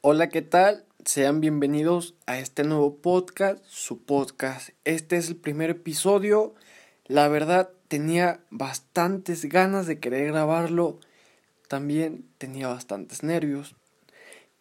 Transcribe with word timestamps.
Hola, 0.00 0.28
¿qué 0.28 0.42
tal? 0.42 0.84
Sean 1.04 1.40
bienvenidos 1.40 2.14
a 2.26 2.38
este 2.38 2.62
nuevo 2.62 2.98
podcast, 2.98 3.64
su 3.66 4.04
podcast. 4.04 4.68
Este 4.84 5.16
es 5.16 5.26
el 5.26 5.34
primer 5.34 5.70
episodio. 5.70 6.54
La 7.06 7.26
verdad, 7.26 7.70
tenía 7.88 8.38
bastantes 8.50 9.46
ganas 9.46 9.88
de 9.88 9.98
querer 9.98 10.28
grabarlo. 10.28 11.00
También 11.66 12.24
tenía 12.38 12.68
bastantes 12.68 13.24
nervios. 13.24 13.74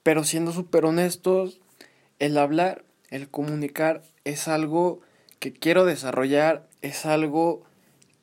Pero 0.02 0.24
siendo 0.24 0.54
súper 0.54 0.86
honestos, 0.86 1.62
el 2.18 2.36
hablar, 2.40 2.84
el 3.12 3.30
comunicar 3.30 4.02
es 4.24 4.48
algo 4.48 5.02
que 5.38 5.54
quiero 5.54 5.86
desarrollar, 5.86 6.68
es 6.82 7.06
algo 7.06 7.62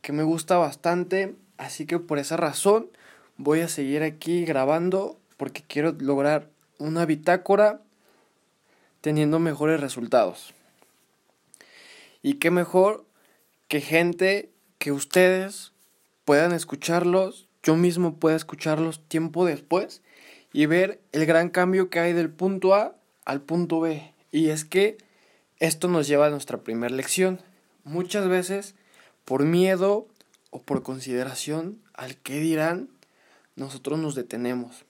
que 0.02 0.12
me 0.12 0.24
gusta 0.24 0.56
bastante. 0.56 1.36
Así 1.58 1.86
que 1.86 2.00
por 2.00 2.18
esa 2.18 2.36
razón 2.36 2.90
voy 3.36 3.60
a 3.60 3.68
seguir 3.68 4.02
aquí 4.02 4.44
grabando 4.44 5.20
porque 5.36 5.62
quiero 5.62 5.92
lograr 5.92 6.53
una 6.78 7.06
bitácora 7.06 7.80
teniendo 9.00 9.38
mejores 9.38 9.80
resultados. 9.80 10.54
Y 12.22 12.34
qué 12.34 12.50
mejor 12.50 13.04
que 13.68 13.80
gente 13.80 14.50
que 14.78 14.92
ustedes 14.92 15.72
puedan 16.24 16.52
escucharlos, 16.52 17.48
yo 17.62 17.76
mismo 17.76 18.16
pueda 18.16 18.36
escucharlos 18.36 19.06
tiempo 19.08 19.44
después 19.44 20.02
y 20.52 20.66
ver 20.66 21.00
el 21.12 21.26
gran 21.26 21.50
cambio 21.50 21.90
que 21.90 22.00
hay 22.00 22.12
del 22.12 22.30
punto 22.30 22.74
A 22.74 22.96
al 23.24 23.40
punto 23.42 23.80
B. 23.80 24.12
Y 24.32 24.48
es 24.50 24.64
que 24.64 24.98
esto 25.58 25.88
nos 25.88 26.06
lleva 26.06 26.26
a 26.26 26.30
nuestra 26.30 26.58
primera 26.58 26.94
lección. 26.94 27.40
Muchas 27.84 28.28
veces, 28.28 28.74
por 29.24 29.44
miedo 29.44 30.06
o 30.50 30.62
por 30.62 30.82
consideración 30.82 31.78
al 31.92 32.16
que 32.16 32.40
dirán, 32.40 32.88
nosotros 33.56 33.98
nos 33.98 34.14
detenemos, 34.14 34.84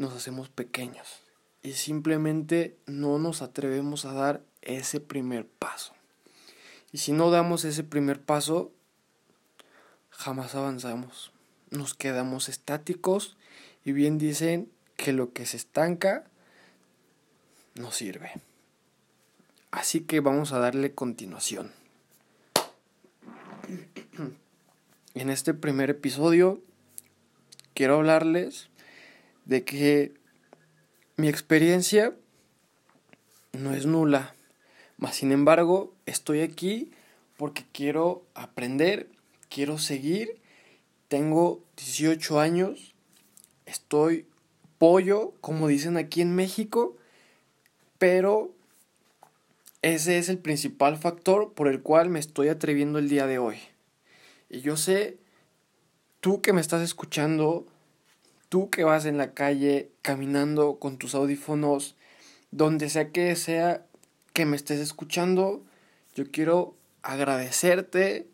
nos 0.00 0.14
hacemos 0.14 0.48
pequeños 0.48 1.20
y 1.62 1.72
simplemente 1.74 2.78
no 2.86 3.18
nos 3.18 3.42
atrevemos 3.42 4.06
a 4.06 4.14
dar 4.14 4.42
ese 4.62 4.98
primer 4.98 5.46
paso. 5.46 5.92
Y 6.90 6.98
si 6.98 7.12
no 7.12 7.30
damos 7.30 7.66
ese 7.66 7.84
primer 7.84 8.18
paso, 8.18 8.72
jamás 10.08 10.54
avanzamos. 10.54 11.32
Nos 11.68 11.92
quedamos 11.92 12.48
estáticos 12.48 13.36
y 13.84 13.92
bien 13.92 14.16
dicen 14.16 14.72
que 14.96 15.12
lo 15.12 15.34
que 15.34 15.44
se 15.44 15.58
estanca 15.58 16.24
no 17.74 17.92
sirve. 17.92 18.32
Así 19.70 20.00
que 20.00 20.20
vamos 20.20 20.52
a 20.52 20.58
darle 20.60 20.94
continuación. 20.94 21.72
En 25.12 25.28
este 25.28 25.52
primer 25.52 25.90
episodio 25.90 26.62
quiero 27.74 27.96
hablarles 27.96 28.69
de 29.44 29.64
que 29.64 30.14
mi 31.16 31.28
experiencia 31.28 32.14
no 33.52 33.74
es 33.74 33.86
nula, 33.86 34.34
mas 34.96 35.16
sin 35.16 35.32
embargo 35.32 35.94
estoy 36.06 36.40
aquí 36.40 36.90
porque 37.36 37.64
quiero 37.72 38.24
aprender, 38.34 39.08
quiero 39.48 39.78
seguir, 39.78 40.40
tengo 41.08 41.62
18 41.76 42.38
años, 42.38 42.94
estoy 43.66 44.26
pollo, 44.78 45.34
como 45.40 45.68
dicen 45.68 45.96
aquí 45.96 46.20
en 46.20 46.34
México, 46.34 46.96
pero 47.98 48.54
ese 49.82 50.18
es 50.18 50.28
el 50.28 50.38
principal 50.38 50.96
factor 50.96 51.52
por 51.54 51.68
el 51.68 51.82
cual 51.82 52.10
me 52.10 52.18
estoy 52.18 52.48
atreviendo 52.48 52.98
el 52.98 53.08
día 53.08 53.26
de 53.26 53.38
hoy. 53.38 53.58
Y 54.48 54.60
yo 54.60 54.76
sé, 54.76 55.18
tú 56.20 56.42
que 56.42 56.52
me 56.52 56.60
estás 56.60 56.82
escuchando, 56.82 57.66
tú 58.50 58.68
que 58.68 58.84
vas 58.84 59.06
en 59.06 59.16
la 59.16 59.32
calle 59.32 59.90
caminando 60.02 60.78
con 60.78 60.98
tus 60.98 61.14
audífonos, 61.14 61.96
donde 62.50 62.90
sea 62.90 63.10
que 63.10 63.34
sea 63.36 63.86
que 64.34 64.44
me 64.44 64.56
estés 64.56 64.80
escuchando, 64.80 65.64
yo 66.14 66.30
quiero 66.30 66.74
agradecerte 67.02 68.26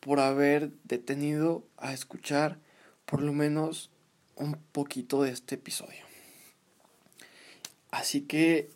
por 0.00 0.18
haber 0.18 0.72
detenido 0.84 1.64
a 1.78 1.92
escuchar 1.92 2.58
por 3.06 3.22
lo 3.22 3.32
menos 3.32 3.90
un 4.34 4.58
poquito 4.72 5.22
de 5.22 5.30
este 5.30 5.54
episodio. 5.54 6.04
Así 7.92 8.22
que, 8.22 8.68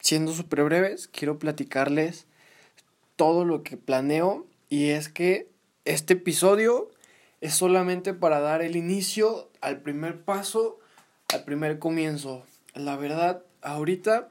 siendo 0.00 0.32
súper 0.32 0.64
breves, 0.64 1.06
quiero 1.06 1.38
platicarles 1.38 2.26
todo 3.14 3.44
lo 3.44 3.62
que 3.62 3.76
planeo 3.76 4.48
y 4.68 4.88
es 4.88 5.08
que 5.08 5.48
este 5.84 6.14
episodio 6.14 6.90
es 7.40 7.54
solamente 7.54 8.14
para 8.14 8.40
dar 8.40 8.62
el 8.62 8.74
inicio 8.74 9.51
al 9.62 9.80
primer 9.80 10.22
paso, 10.22 10.78
al 11.32 11.44
primer 11.44 11.78
comienzo. 11.78 12.44
La 12.74 12.96
verdad, 12.96 13.42
ahorita 13.62 14.28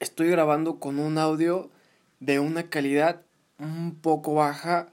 estoy 0.00 0.28
grabando 0.28 0.80
con 0.80 0.98
un 0.98 1.18
audio 1.18 1.70
de 2.18 2.40
una 2.40 2.68
calidad 2.68 3.22
un 3.58 3.94
poco 3.94 4.34
baja. 4.34 4.88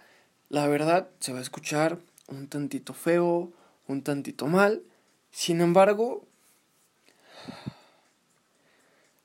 La 0.50 0.68
verdad, 0.68 1.10
se 1.20 1.34
va 1.34 1.40
a 1.40 1.42
escuchar 1.42 1.98
un 2.28 2.48
tantito 2.48 2.94
feo, 2.94 3.52
un 3.88 4.04
tantito 4.04 4.46
mal. 4.48 4.84
Sin 5.32 5.62
embargo, 5.62 6.28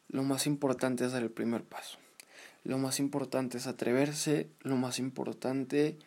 lo 0.08 0.22
más 0.22 0.46
importante 0.46 1.04
es 1.04 1.12
dar 1.12 1.22
el 1.22 1.30
primer 1.30 1.64
paso. 1.64 1.98
Lo 2.64 2.78
más 2.78 3.00
importante 3.00 3.58
es 3.58 3.66
atreverse, 3.66 4.48
lo 4.60 4.76
más 4.76 4.98
importante 4.98 5.98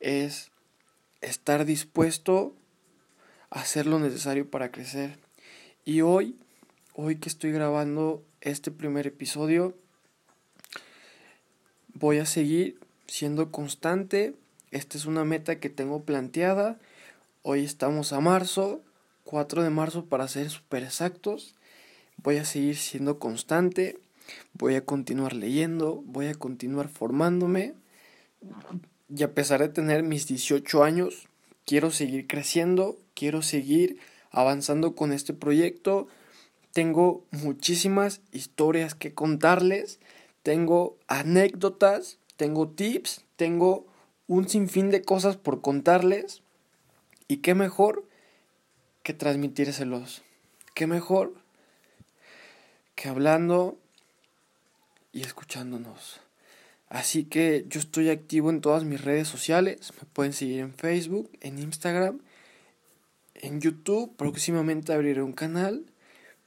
es 0.00 0.50
estar 1.20 1.64
dispuesto 1.64 2.54
hacer 3.50 3.86
lo 3.86 3.98
necesario 3.98 4.50
para 4.50 4.70
crecer. 4.70 5.18
Y 5.84 6.00
hoy, 6.00 6.36
hoy 6.94 7.16
que 7.16 7.28
estoy 7.28 7.52
grabando 7.52 8.24
este 8.40 8.70
primer 8.70 9.06
episodio, 9.06 9.74
voy 11.94 12.18
a 12.18 12.26
seguir 12.26 12.78
siendo 13.06 13.50
constante. 13.50 14.34
Esta 14.70 14.98
es 14.98 15.06
una 15.06 15.24
meta 15.24 15.60
que 15.60 15.70
tengo 15.70 16.02
planteada. 16.02 16.78
Hoy 17.42 17.64
estamos 17.64 18.12
a 18.12 18.20
marzo, 18.20 18.82
4 19.24 19.62
de 19.62 19.70
marzo 19.70 20.04
para 20.06 20.28
ser 20.28 20.50
super 20.50 20.82
exactos. 20.82 21.54
Voy 22.16 22.38
a 22.38 22.44
seguir 22.44 22.76
siendo 22.76 23.18
constante. 23.18 23.98
Voy 24.54 24.74
a 24.74 24.84
continuar 24.84 25.34
leyendo, 25.34 26.02
voy 26.04 26.26
a 26.26 26.34
continuar 26.34 26.88
formándome 26.88 27.74
y 29.08 29.22
a 29.22 29.32
pesar 29.32 29.60
de 29.60 29.68
tener 29.68 30.02
mis 30.02 30.26
18 30.26 30.82
años, 30.82 31.28
quiero 31.66 31.90
seguir 31.90 32.26
creciendo, 32.26 32.98
quiero 33.14 33.42
seguir 33.42 33.98
avanzando 34.30 34.94
con 34.94 35.12
este 35.12 35.34
proyecto. 35.34 36.08
Tengo 36.72 37.24
muchísimas 37.30 38.22
historias 38.32 38.94
que 38.94 39.12
contarles, 39.12 39.98
tengo 40.42 40.96
anécdotas, 41.08 42.18
tengo 42.36 42.68
tips, 42.68 43.24
tengo 43.36 43.86
un 44.28 44.48
sinfín 44.48 44.90
de 44.90 45.02
cosas 45.02 45.36
por 45.36 45.60
contarles. 45.60 46.42
Y 47.28 47.38
qué 47.38 47.54
mejor 47.54 48.04
que 49.02 49.12
transmitírselos. 49.12 50.22
Qué 50.74 50.86
mejor 50.86 51.34
que 52.94 53.08
hablando 53.08 53.76
y 55.12 55.22
escuchándonos. 55.22 56.20
Así 56.88 57.24
que 57.24 57.64
yo 57.68 57.80
estoy 57.80 58.10
activo 58.10 58.50
en 58.50 58.60
todas 58.60 58.84
mis 58.84 59.00
redes 59.00 59.28
sociales. 59.28 59.92
Me 60.00 60.06
pueden 60.12 60.32
seguir 60.32 60.60
en 60.60 60.74
Facebook, 60.74 61.30
en 61.40 61.58
Instagram, 61.58 62.20
en 63.34 63.60
YouTube. 63.60 64.14
Próximamente 64.16 64.92
abriré 64.92 65.22
un 65.22 65.32
canal. 65.32 65.84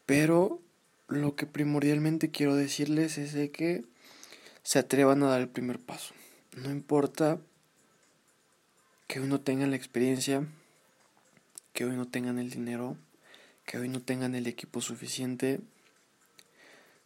Pero 0.06 0.62
lo 1.08 1.36
que 1.36 1.46
primordialmente 1.46 2.32
quiero 2.32 2.56
decirles 2.56 3.18
es 3.18 3.34
de 3.34 3.52
que 3.52 3.84
se 4.64 4.80
atrevan 4.80 5.24
a 5.24 5.28
dar 5.28 5.42
el 5.42 5.50
primer 5.50 5.80
paso. 5.80 6.14
No 6.56 6.72
importa 6.72 7.40
que 9.08 9.20
hoy 9.20 9.28
no 9.28 9.42
tengan 9.42 9.72
la 9.72 9.76
experiencia, 9.76 10.48
que 11.74 11.86
hoy 11.86 11.96
no 11.96 12.08
tengan 12.08 12.40
el 12.40 12.50
dinero, 12.50 12.98
que 13.66 13.78
hoy 13.78 13.90
no 13.90 14.02
tengan 14.02 14.36
el 14.36 14.48
equipo 14.48 14.82
suficiente, 14.82 15.60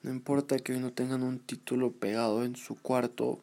no 0.03 0.11
importa 0.11 0.59
que 0.59 0.73
hoy 0.73 0.79
no 0.79 0.91
tengan 0.91 1.23
un 1.23 1.39
título 1.39 1.94
pegado 1.94 2.44
en 2.44 2.57
su 2.57 2.75
cuarto, 2.75 3.39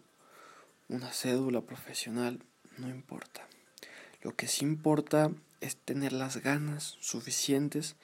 una 0.91 1.11
cédula 1.11 1.63
profesional, 1.63 2.39
no 2.77 2.91
importa. 2.91 3.47
Lo 4.21 4.37
que 4.37 4.47
sí 4.47 4.67
importa 4.67 5.33
es 5.63 5.77
tener 5.77 6.13
las 6.13 6.37
ganas 6.43 6.99
suficientes 7.01 7.97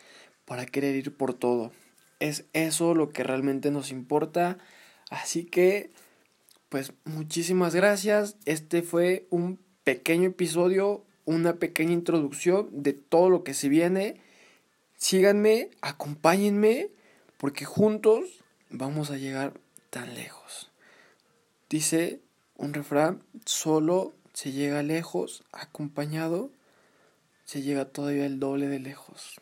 para 0.47 0.65
querer 0.65 0.97
ir 0.97 1.15
por 1.15 1.35
todo. 1.35 1.71
Es 2.19 2.47
eso 2.55 2.95
lo 2.95 3.11
que 3.11 3.23
realmente 3.23 3.71
nos 3.71 3.91
importa. 3.91 4.57
Así 5.11 5.45
que, 5.45 5.91
pues 6.71 6.95
muchísimas 7.05 7.75
gracias. 7.75 8.37
Este 8.47 8.81
fue 8.81 9.27
un 9.29 9.61
pequeño 9.85 10.29
episodio, 10.29 11.05
una 11.27 11.57
pequeña 11.57 11.93
introducción 11.93 12.71
de 12.73 12.95
todo 12.95 13.29
lo 13.29 13.45
que 13.45 13.53
se 13.53 13.69
viene. 13.69 14.19
Síganme, 14.97 15.69
acompáñenme, 15.83 16.89
porque 17.37 17.67
juntos 17.67 18.46
vamos 18.71 19.11
a 19.11 19.17
llegar 19.17 19.55
tan 19.91 20.15
lejos. 20.15 20.71
Dice 21.69 22.21
un 22.57 22.75
refrán, 22.75 23.23
solo 23.45 24.15
se 24.33 24.53
llega 24.53 24.83
lejos, 24.83 25.45
acompañado 25.53 26.51
se 27.45 27.63
llega 27.63 27.87
todavía 27.87 28.27
el 28.27 28.41
doble 28.41 28.67
de 28.69 28.81
lejos. 28.81 29.41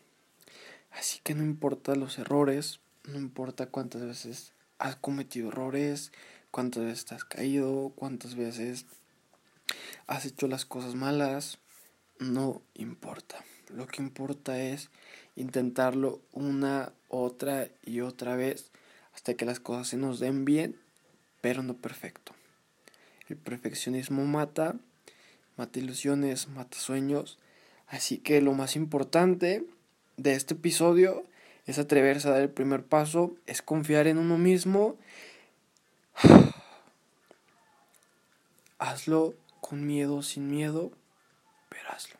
Así 0.91 1.19
que 1.23 1.33
no 1.33 1.43
importa 1.43 1.95
los 1.95 2.17
errores, 2.19 2.79
no 3.03 3.17
importa 3.17 3.65
cuántas 3.65 4.03
veces 4.03 4.53
has 4.77 4.95
cometido 4.95 5.49
errores, 5.49 6.11
cuántas 6.51 6.83
veces 6.83 7.11
has 7.11 7.25
caído, 7.25 7.91
cuántas 7.95 8.35
veces 8.35 8.85
has 10.07 10.25
hecho 10.25 10.47
las 10.47 10.65
cosas 10.65 10.95
malas, 10.95 11.57
no 12.19 12.61
importa. 12.75 13.43
Lo 13.69 13.87
que 13.87 14.01
importa 14.01 14.61
es 14.61 14.89
intentarlo 15.35 16.21
una, 16.31 16.93
otra 17.09 17.67
y 17.83 18.01
otra 18.01 18.35
vez 18.35 18.71
hasta 19.15 19.33
que 19.33 19.45
las 19.45 19.59
cosas 19.59 19.87
se 19.87 19.97
nos 19.97 20.19
den 20.19 20.45
bien, 20.45 20.77
pero 21.41 21.63
no 21.63 21.73
perfecto. 21.75 22.33
El 23.27 23.37
perfeccionismo 23.37 24.25
mata, 24.25 24.75
mata 25.57 25.79
ilusiones, 25.79 26.47
mata 26.49 26.77
sueños. 26.77 27.39
Así 27.87 28.19
que 28.19 28.41
lo 28.41 28.53
más 28.53 28.75
importante 28.75 29.65
de 30.17 30.33
este 30.33 30.53
episodio 30.53 31.25
es 31.65 31.79
atreverse 31.79 32.27
a 32.27 32.31
dar 32.31 32.41
el 32.41 32.49
primer 32.49 32.83
paso, 32.83 33.35
es 33.47 33.61
confiar 33.61 34.05
en 34.07 34.17
uno 34.17 34.37
mismo. 34.37 34.97
Hazlo 38.77 39.33
con 39.61 39.87
miedo, 39.87 40.21
sin 40.21 40.51
miedo, 40.51 40.91
pero 41.69 41.89
hazlo. 41.89 42.17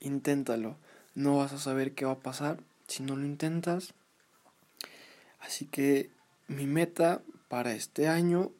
Inténtalo. 0.00 0.76
No 1.14 1.38
vas 1.38 1.52
a 1.52 1.58
saber 1.58 1.94
qué 1.94 2.04
va 2.04 2.12
a 2.12 2.18
pasar 2.18 2.58
si 2.86 3.02
no 3.02 3.16
lo 3.16 3.24
intentas. 3.24 3.94
Así 5.40 5.66
que 5.66 6.10
mi 6.48 6.66
meta 6.66 7.22
para 7.48 7.72
este 7.72 8.08
año 8.08 8.52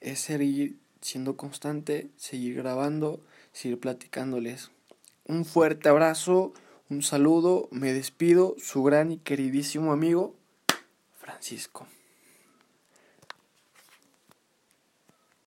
es 0.00 0.20
seguir 0.20 0.78
siendo 1.00 1.36
constante, 1.36 2.10
seguir 2.16 2.56
grabando, 2.56 3.24
seguir 3.52 3.80
platicándoles. 3.80 4.70
Un 5.24 5.44
fuerte 5.44 5.88
abrazo, 5.88 6.52
un 6.88 7.02
saludo, 7.02 7.68
me 7.70 7.92
despido, 7.92 8.54
su 8.58 8.82
gran 8.82 9.12
y 9.12 9.18
queridísimo 9.18 9.92
amigo 9.92 10.34
Francisco. 11.18 11.86